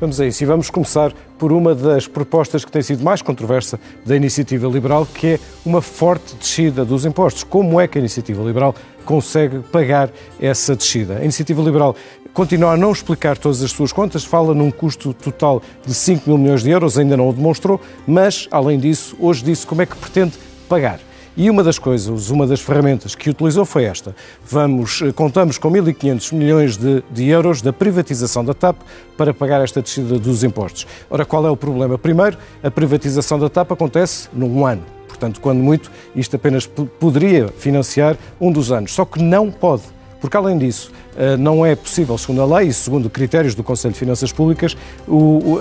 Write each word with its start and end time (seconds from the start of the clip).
Vamos 0.00 0.20
a 0.20 0.26
isso 0.26 0.44
e 0.44 0.46
vamos 0.46 0.70
começar 0.70 1.12
por 1.36 1.50
uma 1.50 1.74
das 1.74 2.06
propostas 2.06 2.64
que 2.64 2.70
tem 2.70 2.82
sido 2.82 3.02
mais 3.02 3.20
controversa 3.20 3.80
da 4.06 4.14
Iniciativa 4.14 4.68
Liberal, 4.68 5.04
que 5.04 5.26
é 5.26 5.40
uma 5.66 5.82
forte 5.82 6.36
descida 6.36 6.84
dos 6.84 7.04
impostos. 7.04 7.42
Como 7.42 7.80
é 7.80 7.88
que 7.88 7.98
a 7.98 8.00
Iniciativa 8.00 8.40
Liberal 8.44 8.76
consegue 9.04 9.58
pagar 9.58 10.08
essa 10.40 10.76
descida? 10.76 11.16
A 11.16 11.24
Iniciativa 11.24 11.60
Liberal 11.60 11.96
continua 12.32 12.74
a 12.74 12.76
não 12.76 12.92
explicar 12.92 13.36
todas 13.36 13.60
as 13.60 13.72
suas 13.72 13.90
contas, 13.90 14.24
fala 14.24 14.54
num 14.54 14.70
custo 14.70 15.12
total 15.12 15.60
de 15.84 15.92
5 15.92 16.30
mil 16.30 16.38
milhões 16.38 16.62
de 16.62 16.70
euros, 16.70 16.96
ainda 16.96 17.16
não 17.16 17.28
o 17.28 17.32
demonstrou, 17.32 17.80
mas, 18.06 18.46
além 18.52 18.78
disso, 18.78 19.16
hoje 19.18 19.42
disse 19.42 19.66
como 19.66 19.82
é 19.82 19.86
que 19.86 19.96
pretende 19.96 20.38
pagar. 20.68 21.00
E 21.38 21.48
uma 21.48 21.62
das 21.62 21.78
coisas, 21.78 22.30
uma 22.30 22.48
das 22.48 22.60
ferramentas 22.60 23.14
que 23.14 23.30
utilizou 23.30 23.64
foi 23.64 23.84
esta. 23.84 24.12
Vamos, 24.44 25.00
eh, 25.02 25.12
contamos 25.12 25.56
com 25.56 25.70
1.500 25.70 26.34
milhões 26.34 26.76
de, 26.76 27.00
de, 27.12 27.28
euros 27.28 27.62
da 27.62 27.72
privatização 27.72 28.44
da 28.44 28.52
TAP 28.52 28.76
para 29.16 29.32
pagar 29.32 29.62
esta 29.62 29.80
descida 29.80 30.18
dos 30.18 30.42
impostos. 30.42 30.84
Ora, 31.08 31.24
qual 31.24 31.46
é 31.46 31.50
o 31.50 31.56
problema? 31.56 31.96
Primeiro, 31.96 32.36
a 32.60 32.68
privatização 32.72 33.38
da 33.38 33.48
TAP 33.48 33.70
acontece 33.70 34.28
num 34.32 34.66
ano. 34.66 34.82
Portanto, 35.06 35.40
quando 35.40 35.60
muito, 35.60 35.92
isto 36.16 36.34
apenas 36.34 36.66
poderia 36.66 37.46
financiar 37.56 38.16
um 38.40 38.50
dos 38.50 38.72
anos. 38.72 38.92
Só 38.92 39.04
que 39.04 39.22
não 39.22 39.48
pode 39.48 39.84
porque, 40.20 40.36
além 40.36 40.58
disso, 40.58 40.90
eh, 41.16 41.36
não 41.36 41.64
é 41.64 41.76
possível, 41.76 42.18
segundo 42.18 42.42
a 42.42 42.58
lei 42.58 42.70
e 42.70 42.72
segundo 42.72 43.08
critérios 43.08 43.54
do 43.54 43.62
Conselho 43.62 43.92
de 43.92 44.00
Finanças 44.00 44.32
Públicas, 44.32 44.76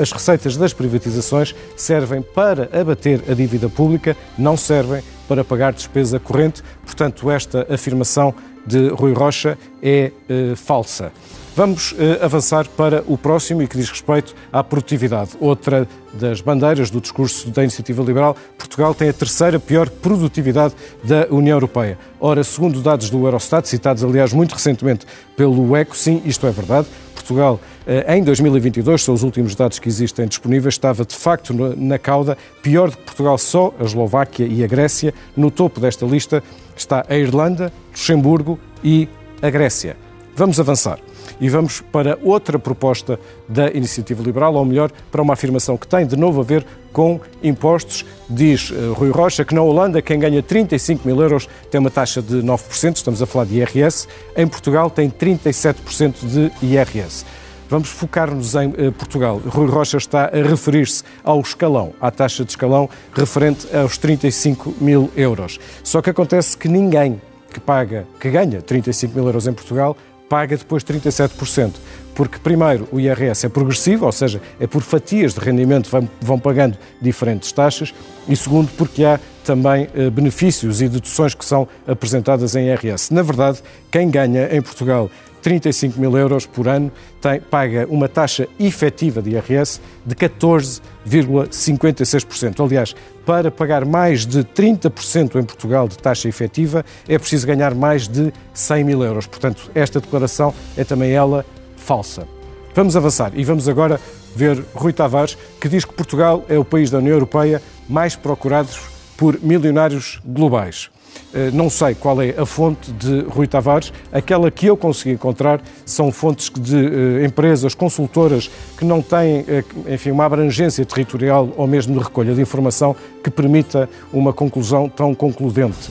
as 0.00 0.12
receitas 0.12 0.56
das 0.56 0.72
privatizações 0.72 1.52
servem 1.76 2.22
para 2.22 2.68
abater 2.72 3.24
a 3.28 3.34
dívida 3.34 3.68
pública, 3.68 4.16
não 4.38 4.56
servem 4.56 5.02
para 5.28 5.44
pagar 5.44 5.72
despesa 5.72 6.18
corrente. 6.18 6.62
Portanto, 6.84 7.30
esta 7.30 7.66
afirmação 7.72 8.34
de 8.66 8.88
Rui 8.88 9.12
Rocha 9.12 9.58
é 9.82 10.12
eh, 10.28 10.54
falsa. 10.56 11.12
Vamos 11.56 11.94
eh, 11.96 12.18
avançar 12.20 12.66
para 12.66 13.04
o 13.06 13.16
próximo 13.16 13.62
e 13.62 13.68
que 13.68 13.76
diz 13.76 13.88
respeito 13.88 14.34
à 14.52 14.64
produtividade. 14.64 15.30
Outra 15.38 15.86
das 16.12 16.40
bandeiras 16.40 16.90
do 16.90 17.00
discurso 17.00 17.48
da 17.50 17.62
Iniciativa 17.62 18.02
Liberal, 18.02 18.36
Portugal 18.58 18.92
tem 18.92 19.08
a 19.08 19.12
terceira 19.12 19.60
pior 19.60 19.88
produtividade 19.88 20.74
da 21.04 21.28
União 21.30 21.54
Europeia. 21.54 21.96
Ora, 22.18 22.42
segundo 22.42 22.82
dados 22.82 23.08
do 23.08 23.24
Eurostat, 23.24 23.68
citados 23.68 24.02
aliás 24.02 24.32
muito 24.32 24.52
recentemente 24.52 25.06
pelo 25.36 25.76
ECO, 25.76 25.96
sim, 25.96 26.20
isto 26.24 26.44
é 26.44 26.50
verdade. 26.50 26.88
Portugal, 27.24 27.58
eh, 27.86 28.16
em 28.16 28.22
2022, 28.22 29.02
são 29.02 29.14
os 29.14 29.22
últimos 29.22 29.54
dados 29.54 29.78
que 29.78 29.88
existem 29.88 30.26
disponíveis, 30.28 30.74
estava 30.74 31.06
de 31.06 31.14
facto 31.14 31.54
na 31.76 31.98
cauda, 31.98 32.36
pior 32.62 32.90
do 32.90 32.98
que 32.98 33.02
Portugal, 33.04 33.38
só 33.38 33.72
a 33.80 33.84
Eslováquia 33.84 34.46
e 34.46 34.62
a 34.62 34.66
Grécia. 34.66 35.14
No 35.34 35.50
topo 35.50 35.80
desta 35.80 36.04
lista 36.04 36.42
está 36.76 37.04
a 37.08 37.16
Irlanda, 37.16 37.72
Luxemburgo 37.92 38.58
e 38.82 39.08
a 39.40 39.48
Grécia. 39.48 39.96
Vamos 40.36 40.58
avançar 40.58 40.98
e 41.40 41.48
vamos 41.48 41.80
para 41.80 42.18
outra 42.22 42.58
proposta 42.58 43.18
da 43.48 43.70
Iniciativa 43.70 44.22
Liberal, 44.22 44.54
ou 44.54 44.64
melhor, 44.64 44.90
para 45.10 45.22
uma 45.22 45.34
afirmação 45.34 45.76
que 45.76 45.86
tem 45.86 46.06
de 46.06 46.16
novo 46.16 46.40
a 46.40 46.44
ver 46.44 46.66
com 46.92 47.20
impostos. 47.42 48.04
Diz 48.28 48.70
uh, 48.70 48.92
Rui 48.94 49.10
Rocha 49.10 49.44
que 49.44 49.54
na 49.54 49.62
Holanda 49.62 50.02
quem 50.02 50.18
ganha 50.18 50.42
35 50.42 51.06
mil 51.06 51.20
euros 51.20 51.48
tem 51.70 51.80
uma 51.80 51.90
taxa 51.90 52.20
de 52.20 52.36
9%, 52.42 52.96
estamos 52.96 53.22
a 53.22 53.26
falar 53.26 53.44
de 53.44 53.58
IRS, 53.58 54.08
em 54.36 54.46
Portugal 54.46 54.90
tem 54.90 55.08
37% 55.08 56.14
de 56.26 56.66
IRS. 56.66 57.24
Vamos 57.68 57.88
focar-nos 57.88 58.54
em 58.56 58.68
uh, 58.68 58.92
Portugal. 58.92 59.40
Rui 59.46 59.68
Rocha 59.68 59.98
está 59.98 60.26
a 60.26 60.48
referir-se 60.48 61.04
ao 61.22 61.40
escalão, 61.40 61.92
à 62.00 62.10
taxa 62.10 62.44
de 62.44 62.50
escalão 62.50 62.90
referente 63.12 63.68
aos 63.74 63.96
35 63.98 64.74
mil 64.80 65.10
euros. 65.16 65.60
Só 65.84 66.02
que 66.02 66.10
acontece 66.10 66.56
que 66.56 66.68
ninguém 66.68 67.20
que 67.52 67.60
paga, 67.60 68.04
que 68.18 68.28
ganha 68.30 68.60
35 68.60 69.14
mil 69.14 69.26
euros 69.26 69.46
em 69.46 69.52
Portugal, 69.52 69.96
paga 70.28 70.56
depois 70.56 70.84
37%. 70.84 71.72
Porque, 72.14 72.38
primeiro, 72.38 72.86
o 72.92 73.00
IRS 73.00 73.46
é 73.46 73.48
progressivo, 73.48 74.06
ou 74.06 74.12
seja, 74.12 74.40
é 74.60 74.66
por 74.66 74.82
fatias 74.82 75.34
de 75.34 75.40
rendimento 75.40 75.90
vão, 75.90 76.08
vão 76.20 76.38
pagando 76.38 76.78
diferentes 77.00 77.50
taxas, 77.50 77.92
e 78.28 78.36
segundo, 78.36 78.70
porque 78.76 79.04
há 79.04 79.18
também 79.44 79.88
eh, 79.94 80.10
benefícios 80.10 80.80
e 80.80 80.88
deduções 80.88 81.34
que 81.34 81.44
são 81.44 81.68
apresentadas 81.86 82.56
em 82.56 82.68
IRS. 82.68 83.12
Na 83.12 83.22
verdade, 83.22 83.58
quem 83.90 84.10
ganha 84.10 84.48
em 84.50 84.62
Portugal 84.62 85.10
35 85.44 86.00
mil 86.00 86.16
euros 86.16 86.46
por 86.46 86.66
ano 86.66 86.90
tem, 87.20 87.38
paga 87.38 87.86
uma 87.90 88.08
taxa 88.08 88.48
efetiva 88.58 89.20
de 89.20 89.32
IRS 89.32 89.78
de 90.04 90.14
14,56%. 90.14 92.64
Aliás, 92.64 92.96
para 93.26 93.50
pagar 93.50 93.84
mais 93.84 94.24
de 94.24 94.42
30% 94.42 95.38
em 95.38 95.44
Portugal 95.44 95.86
de 95.86 95.98
taxa 95.98 96.30
efetiva, 96.30 96.82
é 97.06 97.18
preciso 97.18 97.46
ganhar 97.46 97.74
mais 97.74 98.08
de 98.08 98.32
100 98.54 98.84
mil 98.84 99.04
euros. 99.04 99.26
Portanto, 99.26 99.70
esta 99.74 100.00
declaração 100.00 100.54
é 100.78 100.84
também 100.84 101.12
ela 101.12 101.44
falsa. 101.76 102.26
Vamos 102.74 102.96
avançar 102.96 103.32
e 103.34 103.44
vamos 103.44 103.68
agora 103.68 104.00
ver 104.34 104.64
Rui 104.74 104.94
Tavares, 104.94 105.36
que 105.60 105.68
diz 105.68 105.84
que 105.84 105.92
Portugal 105.92 106.42
é 106.48 106.58
o 106.58 106.64
país 106.64 106.90
da 106.90 106.96
União 106.98 107.12
Europeia 107.12 107.60
mais 107.86 108.16
procurado 108.16 108.70
por 109.16 109.40
milionários 109.42 110.20
globais. 110.24 110.90
Eh, 111.32 111.50
não 111.52 111.68
sei 111.68 111.94
qual 111.94 112.22
é 112.22 112.30
a 112.38 112.46
fonte 112.46 112.92
de 112.92 113.20
Rui 113.22 113.46
Tavares. 113.46 113.92
Aquela 114.12 114.50
que 114.50 114.66
eu 114.66 114.76
consegui 114.76 115.12
encontrar 115.12 115.60
são 115.84 116.12
fontes 116.12 116.48
de 116.48 116.76
uh, 116.76 117.24
empresas 117.24 117.74
consultoras 117.74 118.50
que 118.78 118.84
não 118.84 119.02
têm, 119.02 119.40
uh, 119.40 119.92
enfim, 119.92 120.12
uma 120.12 120.24
abrangência 120.24 120.84
territorial 120.84 121.52
ou 121.56 121.66
mesmo 121.66 121.96
de 121.98 122.04
recolha 122.04 122.34
de 122.34 122.40
informação 122.40 122.94
que 123.22 123.30
permita 123.30 123.88
uma 124.12 124.32
conclusão 124.32 124.88
tão 124.88 125.14
concludente, 125.14 125.90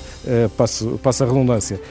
passa 0.55 1.23
a 1.23 1.28
redundância. 1.28 1.81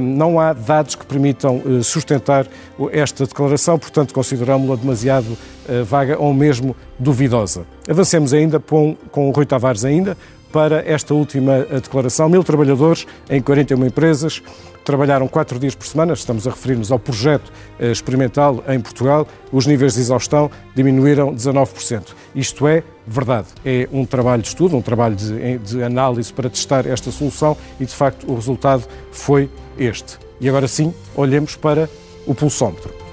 Não 0.00 0.38
há 0.38 0.52
dados 0.52 0.94
que 0.94 1.04
permitam 1.04 1.60
sustentar 1.82 2.46
esta 2.92 3.26
declaração, 3.26 3.76
portanto, 3.76 4.14
consideramos-la 4.14 4.76
demasiado 4.76 5.36
vaga 5.84 6.16
ou 6.16 6.32
mesmo 6.32 6.76
duvidosa. 6.96 7.66
Avancemos 7.90 8.32
ainda 8.32 8.60
com 8.60 8.96
o 9.16 9.30
Rui 9.32 9.44
Tavares 9.44 9.84
ainda, 9.84 10.16
para 10.54 10.88
esta 10.88 11.12
última 11.12 11.66
eh, 11.68 11.80
declaração. 11.80 12.28
Mil 12.28 12.44
trabalhadores 12.44 13.08
em 13.28 13.42
41 13.42 13.86
empresas 13.86 14.40
trabalharam 14.84 15.26
quatro 15.26 15.58
dias 15.58 15.74
por 15.74 15.84
semana, 15.84 16.12
estamos 16.12 16.46
a 16.46 16.50
referir-nos 16.50 16.92
ao 16.92 16.98
projeto 16.98 17.52
eh, 17.76 17.90
experimental 17.90 18.62
em 18.68 18.78
Portugal, 18.78 19.26
os 19.50 19.66
níveis 19.66 19.94
de 19.94 20.00
exaustão 20.00 20.48
diminuíram 20.72 21.34
19%. 21.34 22.14
Isto 22.36 22.68
é 22.68 22.84
verdade, 23.04 23.48
é 23.66 23.88
um 23.92 24.06
trabalho 24.06 24.42
de 24.42 24.48
estudo, 24.48 24.76
um 24.76 24.82
trabalho 24.82 25.16
de, 25.16 25.58
de 25.58 25.82
análise 25.82 26.32
para 26.32 26.48
testar 26.48 26.86
esta 26.86 27.10
solução 27.10 27.56
e, 27.80 27.84
de 27.84 27.92
facto, 27.92 28.30
o 28.30 28.36
resultado 28.36 28.84
foi 29.10 29.50
este. 29.76 30.18
E 30.40 30.48
agora 30.48 30.68
sim, 30.68 30.94
olhemos 31.16 31.56
para 31.56 31.90
o 32.28 32.34
pulsómetro. 32.34 33.03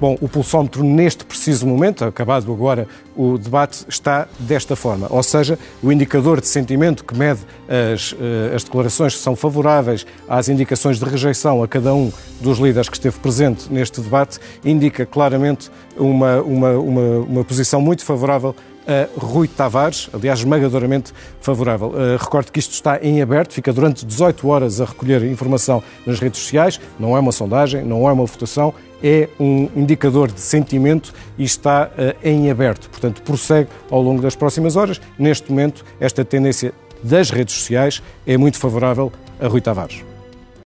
Bom, 0.00 0.16
o 0.20 0.28
pulsómetro 0.28 0.84
neste 0.84 1.24
preciso 1.24 1.66
momento, 1.66 2.04
acabado 2.04 2.52
agora 2.52 2.86
o 3.16 3.36
debate, 3.36 3.84
está 3.88 4.28
desta 4.38 4.76
forma. 4.76 5.08
Ou 5.10 5.22
seja, 5.24 5.58
o 5.82 5.90
indicador 5.90 6.40
de 6.40 6.46
sentimento 6.46 7.04
que 7.04 7.16
mede 7.16 7.40
as, 7.68 8.14
eh, 8.20 8.54
as 8.54 8.62
declarações 8.62 9.14
que 9.14 9.20
são 9.20 9.34
favoráveis 9.34 10.06
às 10.28 10.48
indicações 10.48 11.00
de 11.00 11.04
rejeição 11.04 11.64
a 11.64 11.68
cada 11.68 11.92
um 11.92 12.12
dos 12.40 12.58
líderes 12.58 12.88
que 12.88 12.96
esteve 12.96 13.18
presente 13.18 13.72
neste 13.72 14.00
debate, 14.00 14.38
indica 14.64 15.04
claramente 15.04 15.68
uma, 15.96 16.40
uma, 16.42 16.70
uma, 16.78 17.18
uma 17.18 17.44
posição 17.44 17.80
muito 17.80 18.04
favorável 18.04 18.54
a 18.88 19.06
Rui 19.20 19.46
Tavares, 19.46 20.08
aliás, 20.14 20.38
esmagadoramente 20.38 21.12
favorável. 21.42 21.88
Uh, 21.88 22.16
recordo 22.18 22.50
que 22.50 22.58
isto 22.58 22.72
está 22.72 22.98
em 23.02 23.20
aberto, 23.20 23.52
fica 23.52 23.70
durante 23.70 24.06
18 24.06 24.48
horas 24.48 24.80
a 24.80 24.86
recolher 24.86 25.22
informação 25.24 25.82
nas 26.06 26.18
redes 26.18 26.40
sociais, 26.40 26.80
não 26.98 27.14
é 27.14 27.20
uma 27.20 27.30
sondagem, 27.30 27.84
não 27.84 28.08
é 28.08 28.12
uma 28.12 28.24
votação, 28.24 28.72
é 29.02 29.28
um 29.38 29.68
indicador 29.76 30.30
de 30.30 30.40
sentimento 30.40 31.12
e 31.36 31.44
está 31.44 31.86
uh, 31.88 32.26
em 32.26 32.50
aberto. 32.50 32.88
Portanto, 32.90 33.22
prossegue 33.22 33.68
ao 33.90 34.02
longo 34.02 34.22
das 34.22 34.34
próximas 34.34 34.76
horas. 34.76 35.00
Neste 35.18 35.50
momento, 35.50 35.84
esta 36.00 36.24
tendência 36.24 36.72
das 37.02 37.30
redes 37.30 37.54
sociais 37.54 38.02
é 38.26 38.36
muito 38.36 38.58
favorável 38.58 39.12
a 39.40 39.46
Rui 39.46 39.60
Tavares. 39.60 40.07